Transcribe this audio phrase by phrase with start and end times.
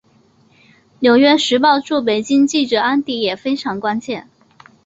[0.97, 4.25] 纽约时报驻北京记者安迪也非常关切。